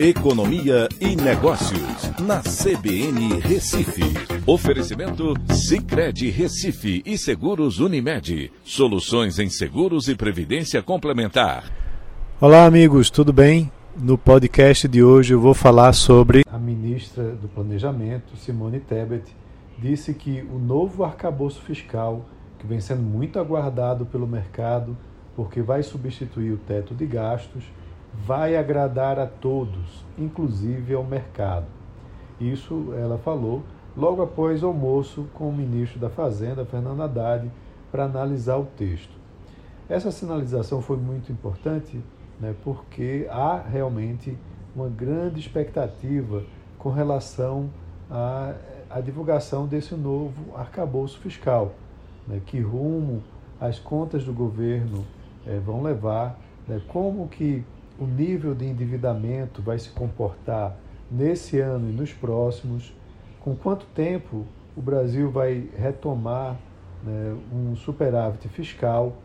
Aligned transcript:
Economia 0.00 0.88
e 1.00 1.16
Negócios, 1.16 2.12
na 2.20 2.40
CBN 2.40 3.40
Recife. 3.40 4.04
Oferecimento 4.46 5.34
Cicred 5.52 6.30
Recife 6.30 7.02
e 7.04 7.18
Seguros 7.18 7.80
Unimed. 7.80 8.52
Soluções 8.62 9.40
em 9.40 9.50
seguros 9.50 10.06
e 10.06 10.14
previdência 10.14 10.80
complementar. 10.84 11.64
Olá, 12.40 12.64
amigos, 12.64 13.10
tudo 13.10 13.32
bem? 13.32 13.72
No 13.96 14.16
podcast 14.16 14.86
de 14.86 15.02
hoje 15.02 15.34
eu 15.34 15.40
vou 15.40 15.52
falar 15.52 15.92
sobre. 15.92 16.44
A 16.48 16.58
ministra 16.58 17.32
do 17.32 17.48
Planejamento, 17.48 18.36
Simone 18.36 18.78
Tebet, 18.78 19.34
disse 19.76 20.14
que 20.14 20.46
o 20.54 20.60
novo 20.60 21.02
arcabouço 21.02 21.60
fiscal, 21.62 22.24
que 22.60 22.68
vem 22.68 22.78
sendo 22.78 23.02
muito 23.02 23.40
aguardado 23.40 24.06
pelo 24.06 24.28
mercado, 24.28 24.96
porque 25.34 25.60
vai 25.60 25.82
substituir 25.82 26.52
o 26.52 26.56
teto 26.56 26.94
de 26.94 27.04
gastos, 27.04 27.64
vai 28.14 28.56
agradar 28.56 29.18
a 29.18 29.26
todos, 29.26 30.04
inclusive 30.18 30.94
ao 30.94 31.04
mercado. 31.04 31.66
Isso 32.40 32.92
ela 32.96 33.18
falou 33.18 33.62
logo 33.96 34.22
após 34.22 34.62
o 34.62 34.66
almoço 34.66 35.26
com 35.34 35.48
o 35.48 35.52
ministro 35.52 35.98
da 35.98 36.08
Fazenda, 36.08 36.64
Fernando 36.64 37.02
Haddad, 37.02 37.50
para 37.90 38.04
analisar 38.04 38.56
o 38.56 38.64
texto. 38.64 39.16
Essa 39.88 40.10
sinalização 40.10 40.80
foi 40.82 40.96
muito 40.96 41.32
importante 41.32 42.00
né, 42.40 42.54
porque 42.62 43.26
há 43.30 43.58
realmente 43.58 44.36
uma 44.74 44.88
grande 44.88 45.40
expectativa 45.40 46.44
com 46.78 46.90
relação 46.90 47.68
à, 48.10 48.54
à 48.88 49.00
divulgação 49.00 49.66
desse 49.66 49.94
novo 49.94 50.56
arcabouço 50.56 51.18
fiscal, 51.18 51.74
né, 52.26 52.40
que 52.44 52.60
rumo 52.60 53.22
às 53.60 53.78
contas 53.78 54.24
do 54.24 54.32
governo 54.32 55.04
é, 55.46 55.58
vão 55.58 55.82
levar, 55.82 56.38
né, 56.68 56.80
como 56.86 57.26
que 57.28 57.64
o 57.98 58.06
nível 58.06 58.54
de 58.54 58.64
endividamento 58.64 59.60
vai 59.60 59.78
se 59.78 59.90
comportar 59.90 60.76
nesse 61.10 61.58
ano 61.58 61.88
e 61.88 61.92
nos 61.92 62.12
próximos, 62.12 62.94
com 63.40 63.56
quanto 63.56 63.86
tempo 63.86 64.44
o 64.76 64.80
Brasil 64.80 65.30
vai 65.30 65.68
retomar 65.76 66.56
né, 67.02 67.36
um 67.52 67.74
superávit 67.74 68.48
fiscal 68.48 69.16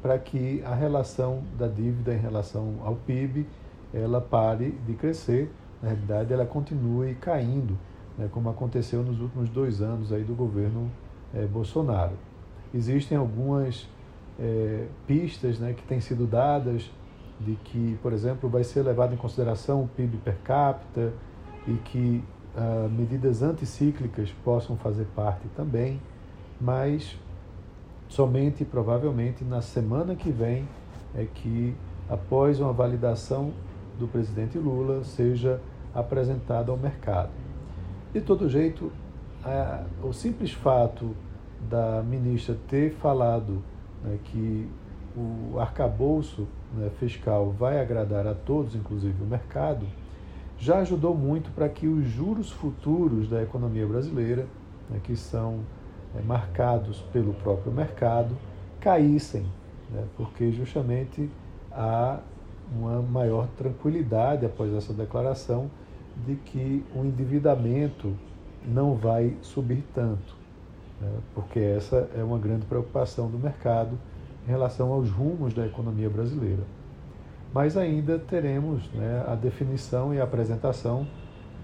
para 0.00 0.18
que 0.18 0.62
a 0.64 0.74
relação 0.74 1.42
da 1.58 1.66
dívida 1.66 2.14
em 2.14 2.18
relação 2.18 2.76
ao 2.82 2.94
PIB 2.94 3.46
ela 3.92 4.20
pare 4.20 4.70
de 4.86 4.94
crescer, 4.94 5.52
na 5.82 5.88
realidade 5.90 6.32
ela 6.32 6.46
continue 6.46 7.14
caindo, 7.16 7.76
né, 8.16 8.28
como 8.30 8.48
aconteceu 8.48 9.02
nos 9.02 9.20
últimos 9.20 9.50
dois 9.50 9.82
anos 9.82 10.12
aí 10.12 10.22
do 10.22 10.34
governo 10.34 10.90
é, 11.34 11.44
Bolsonaro. 11.44 12.14
Existem 12.72 13.18
algumas 13.18 13.88
é, 14.38 14.86
pistas 15.06 15.58
né, 15.58 15.74
que 15.74 15.82
têm 15.82 16.00
sido 16.00 16.26
dadas 16.26 16.90
de 17.40 17.56
que, 17.64 17.98
por 18.02 18.12
exemplo, 18.12 18.48
vai 18.48 18.62
ser 18.62 18.82
levado 18.82 19.14
em 19.14 19.16
consideração 19.16 19.82
o 19.82 19.88
PIB 19.88 20.18
per 20.18 20.36
capita 20.44 21.12
e 21.66 21.72
que 21.72 22.22
uh, 22.54 22.88
medidas 22.90 23.42
anticíclicas 23.42 24.30
possam 24.44 24.76
fazer 24.76 25.06
parte 25.16 25.48
também, 25.56 26.00
mas 26.60 27.16
somente 28.08 28.64
provavelmente 28.64 29.44
na 29.44 29.62
semana 29.62 30.14
que 30.14 30.30
vem 30.30 30.68
é 31.14 31.24
que, 31.24 31.74
após 32.08 32.60
uma 32.60 32.72
validação 32.72 33.52
do 33.98 34.06
presidente 34.06 34.58
Lula, 34.58 35.02
seja 35.04 35.60
apresentada 35.94 36.70
ao 36.70 36.76
mercado. 36.76 37.30
De 38.12 38.20
todo 38.20 38.48
jeito, 38.48 38.92
o 40.02 40.12
simples 40.12 40.52
fato 40.52 41.14
da 41.68 42.02
ministra 42.02 42.56
ter 42.68 42.92
falado 42.94 43.62
né, 44.02 44.18
que 44.24 44.68
o 45.20 45.58
arcabouço 45.58 46.46
né, 46.74 46.90
fiscal 46.98 47.50
vai 47.50 47.80
agradar 47.80 48.26
a 48.26 48.34
todos, 48.34 48.74
inclusive 48.74 49.22
o 49.22 49.26
mercado, 49.26 49.86
já 50.58 50.78
ajudou 50.78 51.14
muito 51.14 51.50
para 51.52 51.68
que 51.68 51.86
os 51.86 52.06
juros 52.06 52.50
futuros 52.50 53.28
da 53.28 53.42
economia 53.42 53.86
brasileira, 53.86 54.46
né, 54.88 55.00
que 55.02 55.16
são 55.16 55.60
é, 56.14 56.22
marcados 56.22 57.00
pelo 57.12 57.32
próprio 57.34 57.72
mercado, 57.72 58.36
caíssem, 58.80 59.46
né, 59.90 60.04
porque 60.16 60.52
justamente 60.52 61.30
há 61.72 62.20
uma 62.76 63.02
maior 63.02 63.48
tranquilidade 63.56 64.46
após 64.46 64.72
essa 64.72 64.92
declaração 64.92 65.70
de 66.26 66.36
que 66.36 66.84
o 66.94 67.04
endividamento 67.04 68.14
não 68.64 68.94
vai 68.94 69.34
subir 69.40 69.82
tanto, 69.94 70.36
né, 71.00 71.10
porque 71.34 71.58
essa 71.58 72.08
é 72.14 72.22
uma 72.22 72.38
grande 72.38 72.66
preocupação 72.66 73.28
do 73.28 73.38
mercado 73.38 73.98
em 74.46 74.50
relação 74.50 74.92
aos 74.92 75.10
rumos 75.10 75.54
da 75.54 75.66
economia 75.66 76.08
brasileira. 76.08 76.62
Mas 77.52 77.76
ainda 77.76 78.18
teremos 78.18 78.88
né, 78.92 79.24
a 79.26 79.34
definição 79.34 80.14
e 80.14 80.20
a 80.20 80.24
apresentação 80.24 81.06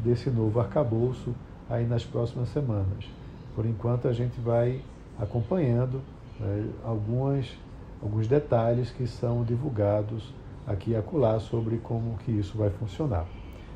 desse 0.03 0.31
novo 0.31 0.61
arcabouço 0.61 1.35
aí 1.71 1.87
nas 1.87 2.05
próximas 2.05 2.49
semanas. 2.49 3.09
Por 3.55 3.65
enquanto, 3.65 4.09
a 4.09 4.13
gente 4.13 4.41
vai 4.41 4.83
acompanhando 5.19 6.01
né, 6.39 6.69
algumas, 6.85 7.57
alguns 8.03 8.27
detalhes 8.27 8.91
que 8.91 9.07
são 9.07 9.45
divulgados 9.45 10.35
aqui 10.67 10.91
e 10.91 10.97
acolá 10.97 11.39
sobre 11.39 11.79
como 11.79 12.19
que 12.19 12.33
isso 12.33 12.59
vai 12.59 12.71
funcionar. 12.71 13.27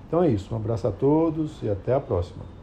Então 0.06 0.22
é 0.22 0.28
isso, 0.28 0.52
um 0.52 0.56
abraço 0.56 0.88
a 0.88 0.92
todos 0.92 1.62
e 1.62 1.70
até 1.70 1.94
a 1.94 2.00
próxima. 2.00 2.59